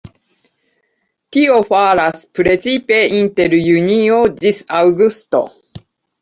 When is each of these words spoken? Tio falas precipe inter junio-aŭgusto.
Tio 1.35 1.57
falas 1.67 2.23
precipe 2.39 2.97
inter 3.19 3.55
junio-aŭgusto. 3.67 5.45